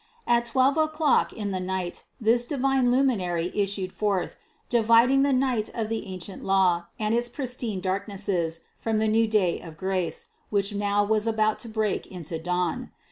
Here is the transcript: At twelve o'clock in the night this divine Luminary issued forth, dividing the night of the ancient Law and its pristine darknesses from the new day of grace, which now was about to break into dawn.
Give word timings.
At 0.25 0.45
twelve 0.45 0.77
o'clock 0.77 1.31
in 1.31 1.51
the 1.51 1.59
night 1.59 2.05
this 2.19 2.47
divine 2.47 2.89
Luminary 2.91 3.51
issued 3.53 3.91
forth, 3.93 4.35
dividing 4.67 5.21
the 5.21 5.31
night 5.31 5.69
of 5.75 5.89
the 5.89 6.07
ancient 6.07 6.43
Law 6.43 6.87
and 6.97 7.13
its 7.13 7.29
pristine 7.29 7.79
darknesses 7.81 8.61
from 8.75 8.97
the 8.97 9.07
new 9.07 9.27
day 9.27 9.59
of 9.61 9.77
grace, 9.77 10.29
which 10.49 10.73
now 10.73 11.03
was 11.03 11.27
about 11.27 11.59
to 11.59 11.69
break 11.69 12.07
into 12.07 12.39
dawn. 12.39 12.89